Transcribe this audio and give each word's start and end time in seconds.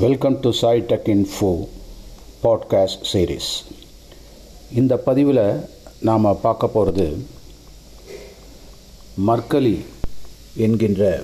Welcome 0.00 0.40
to 0.40 0.50
Sai 0.50 0.80
tech 0.80 1.06
info 1.06 1.68
podcast 2.42 3.04
series 3.12 3.48
இந்த 4.74 4.96
பதிவில் 4.96 5.60
நாம் 6.00 6.40
பார்க்க 6.40 6.66
போகிறது 6.66 7.26
மர்க்கலி 9.26 9.84
என்கின்ற 10.56 11.22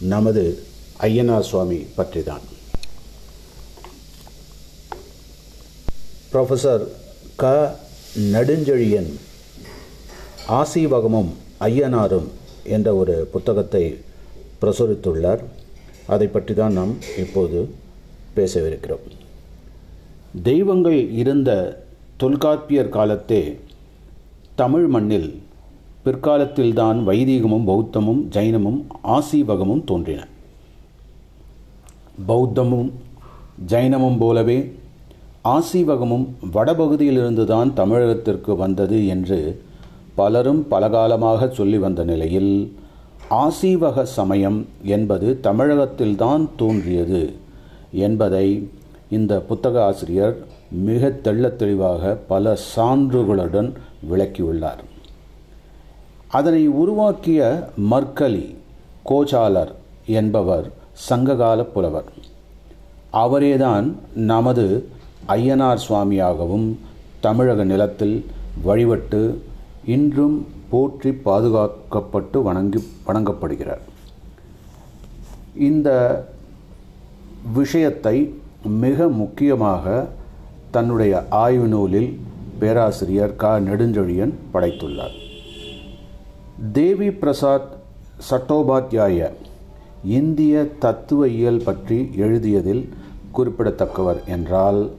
நமது 0.00 0.62
ஐயனார் 1.00 1.40
சுவாமி 1.40 1.76
பற்றி 1.76 2.22
தான் 2.22 2.40
ப்ரொஃபஸர் 6.32 6.86
க 7.36 7.76
நெடுஞ்செழியன் 8.18 9.12
ஆசீவகமும் 10.48 11.32
ஐயனாரும் 11.60 12.28
என்ற 12.62 12.94
ஒரு 12.94 13.28
புத்தகத்தை 13.32 14.04
பிரசுரித்துள்ளார். 14.60 15.44
அதை 16.06 16.26
பற்றி 16.26 16.54
தான் 16.54 16.72
நாம் 16.72 16.96
இப்போது 17.18 17.84
பேசவிருக்கிறோம். 18.36 19.04
தெய்வங்கள் 20.42 21.10
இருந்த 21.10 21.50
தொல்காப்பியர் 22.16 22.94
காலத்தே 22.96 23.42
தமிழ் 24.54 24.86
மண்ணில் 24.86 25.42
பிற்காலத்தில்தான் 26.04 26.98
வைதீகமும் 27.06 27.66
பௌத்தமும் 27.70 28.20
ஜைனமும் 28.36 28.80
ஆசீவகமும் 29.04 29.84
தோன்றின. 29.84 30.20
பௌத்தமும் 32.28 32.90
ஜைனமும் 33.68 34.18
போலவே 34.18 34.58
ஆசீவகமும் 35.44 36.26
வடபகுதியிலிருந்துதான் 36.52 37.70
தமிழகத்திற்கு 37.80 38.56
வந்தது 38.56 39.06
என்று 39.06 39.62
பலரும் 40.14 40.66
பலகாலமாக 40.70 41.48
சொல்லி 41.50 41.78
வந்த 41.78 42.04
நிலையில் 42.04 42.52
ஆசீவக 43.30 44.02
சமயம் 44.02 44.66
என்பது 44.82 45.38
தமிழகத்தில்தான் 45.42 46.46
தோன்றியது. 46.56 47.22
என்பதை 48.04 48.46
இந்த 49.10 49.40
புத்தக 49.48 49.84
ஆசிரியர் 49.84 50.36
மிக 50.86 51.08
தெள்ள 51.24 51.56
தெளிவாக 51.56 52.12
பல 52.28 52.56
சான்றுகளுடன் 52.76 53.70
விளக்கியுள்ளார். 54.10 54.82
அதனை 56.28 56.62
உருவாக்கிய 56.82 57.40
மர்க்கலி 57.90 58.46
கோச்சாலர் 59.08 59.72
என்பவர் 60.06 60.66
சங்ககால 60.92 61.64
புலவர். 61.74 62.08
அவரேதான் 63.12 63.86
நமது 64.14 64.66
ஐயனார் 65.28 65.84
சுவாமியாகவும் 65.88 66.68
தமிழக 67.20 67.64
நிலத்தில் 67.64 68.16
வழிபட்டு 68.62 69.20
இன்றும் 69.84 70.46
போற்றி 70.70 71.10
பாதுகாக்கப்பட்டு 71.24 72.42
வணங்கி 72.42 72.80
வணங்கப்படுகிறார். 73.06 73.84
இந்த 75.68 75.88
விஷயத்தை 77.52 78.34
மிக 78.64 79.08
முக்கியமாக 79.08 80.06
தன்னுடைய 80.70 81.24
ஆய்வு 81.30 81.66
நூலில் 81.66 82.20
பேராசிரியர் 82.58 83.36
க. 83.36 83.60
நெடுஞ்செழியன் 83.60 84.32
படைத்துள்ளார். 84.54 85.14
தேவி 86.72 87.10
பிரசாத் 87.10 87.68
சட்டோபாத்யாய 88.30 89.30
இந்திய 90.04 90.68
தத்துவ 90.78 91.28
இயல் 91.28 91.62
பற்றி 91.64 92.10
எழுதியதில் 92.16 92.88
குறிப்பிடத்தக்கவர் 93.34 94.24
என்றால் 94.26 94.90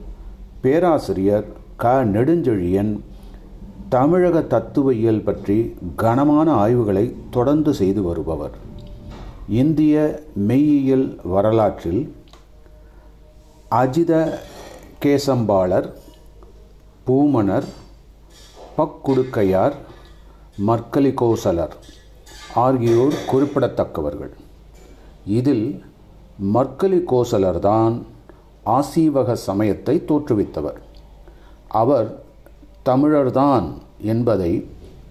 பேராசிரியர் 0.60 1.44
க. 1.76 2.04
நெடுஞ்செழியன் 2.04 2.98
தமிழக 3.88 4.42
தத்துவ 4.42 4.94
இயல் 4.94 5.22
பற்றி 5.22 5.74
கனமான 5.96 6.52
ஆய்வுகளை 6.52 7.14
தொடர்ந்து 7.30 7.74
செய்து 7.74 8.02
வருபவர். 8.02 8.50
இந்திய 9.48 10.22
மெய்யியல் 10.48 11.16
வரலாற்றில் 11.24 12.12
அஜித 13.76 14.12
கேசம்பாளர் 15.02 15.88
பூமணர் 17.06 17.66
பக்குடுக்கையார் 18.76 19.74
மர்க்கலி 20.68 21.12
கோசலர் 21.20 21.74
ஆகியோர் 22.54 23.16
குறிப்பிடத்தக்கவர்கள். 23.30 24.32
இதில் 25.38 25.66
மர்க்கலி 26.54 27.00
கோசலர் 27.12 27.60
தான் 27.68 28.06
ஆசீவக 28.76 29.36
சமயத்தை 29.48 29.96
தோற்றுவித்தவர். 30.08 30.80
அவர் 31.82 32.10
தமிழர்தான் 32.88 33.68
என்பதை 34.14 34.52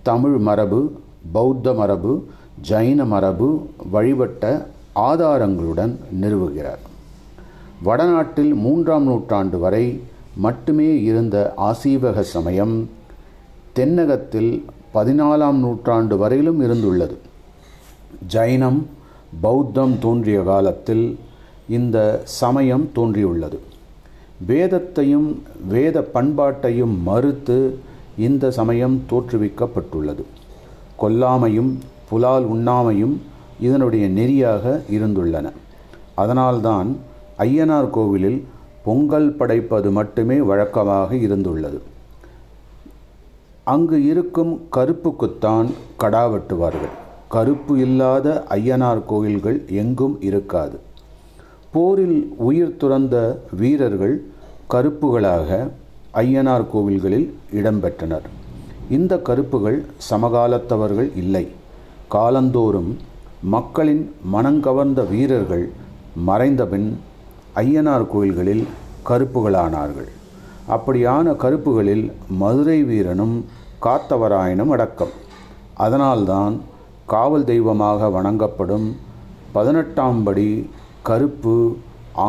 தமிழ் 0.09 0.37
மரபு 0.49 0.81
பௌத்த 1.31 1.73
மரபு 1.73 2.15
ஜைன 2.69 3.05
மரபு 3.05 3.51
வழிபட்ட 3.91 4.69
ஆதாரங்களுடன் 5.09 5.95
நிறுவுகிறார். 6.21 6.83
வடநாட்டில் 7.83 8.53
மூன்றாம் 8.53 9.03
நூற்றாண்டு 9.03 9.59
வரை 9.59 10.03
மட்டுமே 10.35 11.01
இருந்த 11.01 11.53
ஆசீவக 11.57 12.21
சமயம் 12.21 12.89
தென்னகத்தில் 13.75 14.63
பதினாலாம் 14.93 15.53
நூற்றாண்டு 15.53 16.17
வரையிலும் 16.17 16.61
இருந்துள்ளது. 16.61 17.15
ஜைனம் 18.33 18.85
பௌத்தம் 19.41 19.99
தோன்றிய 19.99 20.43
காலத்தில் 20.43 21.19
இந்த 21.69 22.21
சமயம் 22.23 22.89
தோன்றியுள்ளது. 22.95 23.59
வேதத்தையும் 24.45 25.43
வேத 25.67 26.07
பண்பாட்டையும் 26.13 27.01
மறுத்து 27.03 27.79
இந்த 28.17 28.51
சமயம் 28.51 29.03
தோற்றுவிக்கப்பட்டுள்ளது. 29.09 30.23
கொல்லாமையும் 31.01 31.77
புலால் 32.09 32.45
உண்ணாமையும் 32.45 33.17
இதனுடைய 33.59 34.09
நெறியாக 34.09 34.81
இருந்துள்ளன. 34.91 35.51
அதனால்தான் 36.15 36.97
ஐயனார் 37.37 37.89
கோவிலில் 37.89 38.43
பொங்கல் 38.83 39.35
படைப்பது 39.35 39.91
மட்டுமே 39.91 40.39
வழக்கமாக 40.39 41.15
இருந்துள்ளது. 41.15 41.79
அங்கு 43.63 44.05
இருக்கும் 44.05 44.67
கருப்புக்குத்தான் 44.75 45.65
கடா 45.97 46.29
வெட்டுவார்கள். 46.29 46.93
கருப்பு 47.29 47.79
இல்லாத 47.79 48.43
ஐயனார் 48.49 49.01
கோயில்கள் 49.05 49.65
எங்கும் 49.67 50.21
இருக்காது. 50.21 50.79
போரில் 51.71 52.33
உயிர் 52.37 52.77
துறந்த 52.77 53.41
வீரர்கள் 53.51 54.23
கருப்புகளாக 54.69 55.69
ஐயனார் 56.13 56.65
கோவில்களில் 56.73 57.33
இடம்பெற்றனர். 57.53 58.27
இந்த 58.89 59.17
கருப்புகள் 59.17 59.85
சமகாலத்தவர்கள் 60.09 61.09
இல்லை. 61.15 61.47
காலந்தோறும் 62.07 62.97
மக்களின் 63.41 64.11
மனங்கவர்ந்த 64.33 65.09
வீரர்கள் 65.09 65.69
மறைந்தபின் 66.15 66.97
ஐயனார் 67.61 68.05
கோயில்களில் 68.13 68.63
கருப்புகளானார்கள். 69.09 70.09
அப்படியான 70.75 71.33
கருப்புகளில் 71.43 72.05
மதுரை 72.41 72.79
வீரனும் 72.89 73.35
காத்தவராயனும் 73.85 74.71
அடக்கம். 74.75 75.13
அதனால்தான் 75.85 76.55
காவல் 77.13 77.45
தெய்வமாக 77.51 78.09
வணங்கப்படும் 78.17 78.87
பதினெட்டாம் 79.55 80.19
படி 80.27 80.49
கருப்பு 81.09 81.55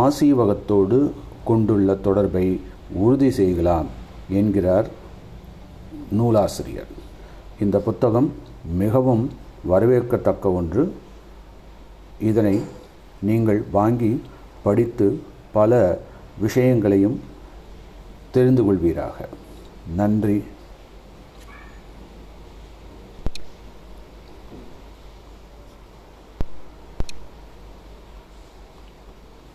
ஆசீவகத்தோடு 0.03 0.99
கொண்டுள்ள 1.49 1.95
தொடர்பை 2.07 2.47
உறுதி 3.05 3.31
செய்யலாம் 3.39 3.89
என்கிறார் 4.41 4.89
நூலாசிரியர். 6.19 6.93
இந்த 7.65 7.77
புத்தகம் 7.89 8.29
மிகவும் 8.83 9.25
வரவேற்கத்தக்க 9.71 10.47
ஒன்று. 10.61 10.85
இதனை 12.31 12.57
நீங்கள் 13.29 13.61
வாங்கி 13.79 14.13
படித்து 14.63 15.23
பல 15.53 15.99
விஷயங்களையும் 16.39 17.21
தெரிந்து 18.31 18.65
கொள்வீராக. 18.65 19.29
நன்றி. 19.95 20.43